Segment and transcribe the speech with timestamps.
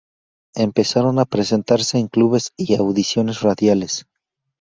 [0.55, 4.07] Empezaron a presentarse en clubes y audiciones radiales.